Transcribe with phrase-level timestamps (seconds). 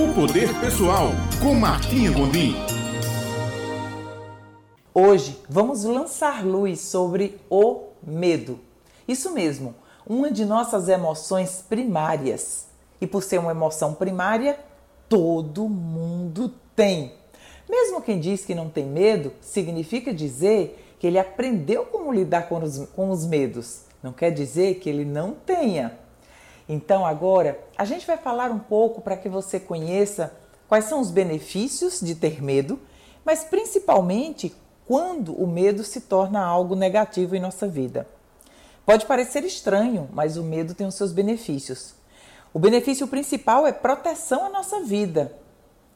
[0.00, 1.10] O Poder Pessoal,
[1.42, 2.54] com Martinha Gondim.
[4.94, 8.58] Hoje vamos lançar luz sobre o medo.
[9.06, 9.74] Isso mesmo,
[10.06, 12.66] uma de nossas emoções primárias.
[12.98, 14.58] E por ser uma emoção primária,
[15.06, 17.12] todo mundo tem.
[17.68, 22.58] Mesmo quem diz que não tem medo, significa dizer que ele aprendeu como lidar com
[22.62, 23.82] os, com os medos.
[24.02, 25.98] Não quer dizer que ele não tenha.
[26.72, 30.32] Então, agora, a gente vai falar um pouco para que você conheça
[30.68, 32.78] quais são os benefícios de ter medo,
[33.24, 34.54] mas principalmente
[34.86, 38.06] quando o medo se torna algo negativo em nossa vida.
[38.86, 41.92] Pode parecer estranho, mas o medo tem os seus benefícios.
[42.54, 45.32] O benefício principal é proteção à nossa vida.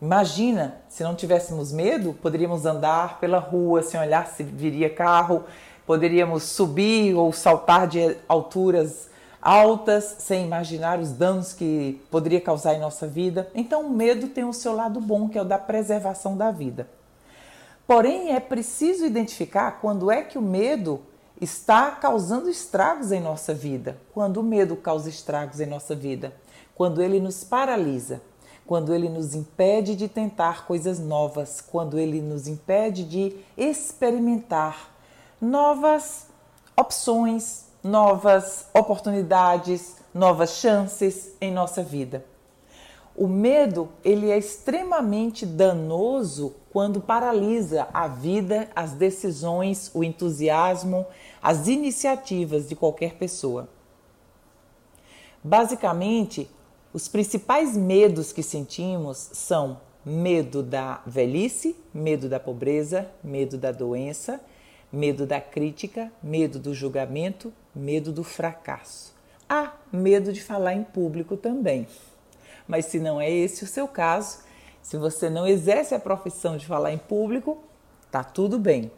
[0.00, 5.44] Imagina, se não tivéssemos medo, poderíamos andar pela rua sem olhar se viria carro,
[5.86, 12.80] poderíamos subir ou saltar de alturas altas sem imaginar os danos que poderia causar em
[12.80, 13.50] nossa vida.
[13.54, 16.88] Então, o medo tem o seu lado bom, que é o da preservação da vida.
[17.84, 21.00] Porém, é preciso identificar quando é que o medo
[21.40, 23.98] está causando estragos em nossa vida.
[24.14, 26.32] Quando o medo causa estragos em nossa vida,
[26.76, 28.22] quando ele nos paralisa,
[28.64, 34.94] quando ele nos impede de tentar coisas novas, quando ele nos impede de experimentar
[35.40, 36.28] novas
[36.76, 42.24] opções, novas oportunidades, novas chances em nossa vida.
[43.14, 51.04] O medo, ele é extremamente danoso quando paralisa a vida, as decisões, o entusiasmo,
[51.42, 53.68] as iniciativas de qualquer pessoa.
[55.44, 56.48] Basicamente,
[56.92, 64.40] os principais medos que sentimos são medo da velhice, medo da pobreza, medo da doença,
[64.92, 69.14] medo da crítica, medo do julgamento, medo do fracasso.
[69.48, 71.86] Há medo de falar em público também.
[72.68, 74.40] Mas se não é esse o seu caso,
[74.82, 77.58] se você não exerce a profissão de falar em público,
[78.10, 78.90] tá tudo bem.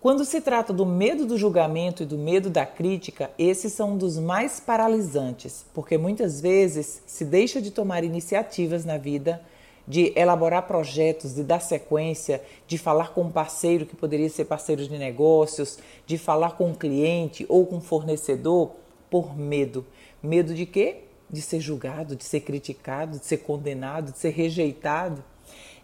[0.00, 3.98] Quando se trata do medo do julgamento e do medo da crítica, esses são um
[3.98, 9.42] dos mais paralisantes, porque muitas vezes se deixa de tomar iniciativas na vida,
[9.88, 14.86] de elaborar projetos, de dar sequência, de falar com um parceiro que poderia ser parceiro
[14.86, 18.72] de negócios, de falar com um cliente ou com um fornecedor
[19.10, 19.84] por medo.
[20.22, 21.08] Medo de quê?
[21.30, 25.22] de ser julgado, de ser criticado, de ser condenado, de ser rejeitado.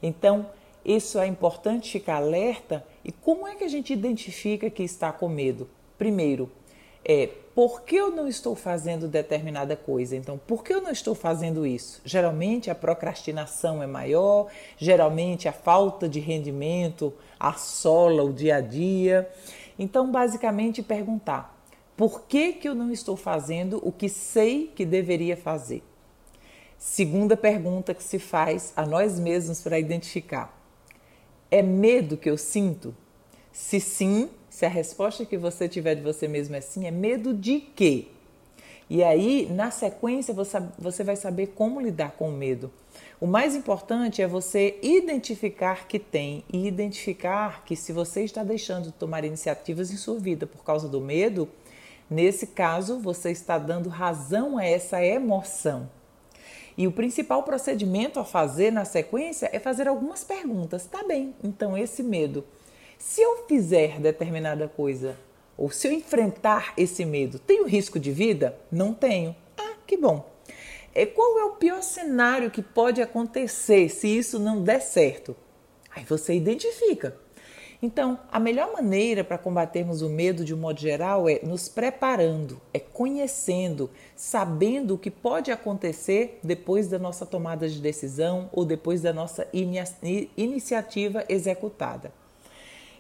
[0.03, 0.49] Então,
[0.85, 2.85] isso é importante ficar alerta.
[3.05, 5.69] E como é que a gente identifica que está com medo?
[5.99, 6.51] Primeiro,
[7.05, 10.17] é por que eu não estou fazendo determinada coisa?
[10.17, 12.01] Então, por que eu não estou fazendo isso?
[12.05, 19.31] Geralmente a procrastinação é maior, geralmente a falta de rendimento assola o dia a dia.
[19.79, 21.55] Então, basicamente, perguntar
[21.97, 25.83] por que, que eu não estou fazendo o que sei que deveria fazer?
[26.77, 30.61] Segunda pergunta que se faz a nós mesmos para identificar:
[31.51, 32.95] é medo que eu sinto?
[33.55, 37.33] Se sim, se a resposta que você tiver de você mesmo é sim, é medo
[37.33, 38.09] de quê?
[38.91, 40.35] E aí, na sequência,
[40.79, 42.71] você vai saber como lidar com o medo.
[43.19, 48.85] O mais importante é você identificar que tem e identificar que se você está deixando
[48.85, 51.49] de tomar iniciativas em sua vida por causa do medo,
[52.09, 55.89] Nesse caso, você está dando razão a essa emoção.
[56.77, 60.87] E o principal procedimento a fazer na sequência é fazer algumas perguntas.
[60.87, 62.45] Tá bem, então esse medo.
[63.07, 65.15] Se eu fizer determinada coisa,
[65.59, 68.59] ou se eu enfrentar esse medo, tenho risco de vida?
[68.73, 69.37] Não tenho.
[69.59, 70.33] Ah, que bom.
[70.95, 75.37] E qual é o pior cenário que pode acontecer se isso não der certo?
[75.95, 77.15] Aí você identifica.
[77.83, 82.59] Então, a melhor maneira para combatermos o medo de um modo geral é nos preparando,
[82.73, 89.03] é conhecendo, sabendo o que pode acontecer depois da nossa tomada de decisão ou depois
[89.03, 92.24] da nossa iniciativa executada.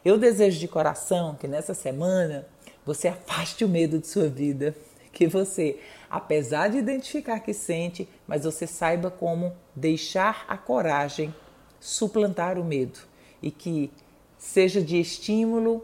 [0.04, 2.46] Eu desejo de coração que nessa semana
[2.84, 4.76] você afaste o medo de sua vida,
[5.10, 5.78] que você,
[6.10, 11.34] apesar de identificar que sente, mas você saiba como deixar a coragem
[11.80, 12.98] suplantar o medo
[13.42, 13.90] e que
[14.36, 15.82] seja de estímulo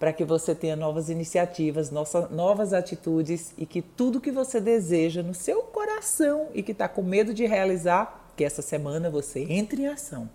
[0.00, 1.92] para que você tenha novas iniciativas,
[2.30, 7.02] novas atitudes e que tudo que você deseja no seu coração e que está com
[7.02, 10.28] medo de realizar, que essa semana você entre em ação,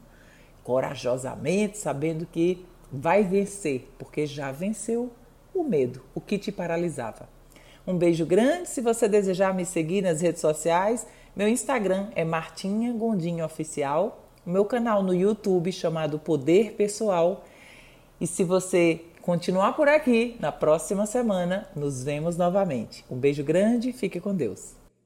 [0.64, 5.12] corajosamente, sabendo que vai vencer, porque já venceu
[5.54, 7.30] o medo, o que te paralisava.
[7.86, 8.70] Um beijo grande.
[8.70, 14.66] Se você desejar me seguir nas redes sociais, meu Instagram é Martinha Gondinho Oficial, meu
[14.66, 17.44] canal no YouTube chamado Poder Pessoal
[18.20, 23.06] e se você continuar por aqui, na próxima semana nos vemos novamente.
[23.10, 24.79] Um beijo grande, fique com Deus.